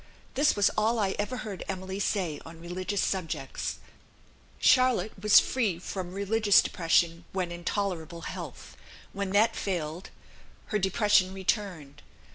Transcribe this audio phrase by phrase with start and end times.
[0.33, 3.75] This was all I ever heard Emily say on religious subjects.
[4.59, 8.75] Charlotte was free from religious depression when in tolerable health;
[9.13, 10.09] when that failed,
[10.69, 12.01] her depression returned.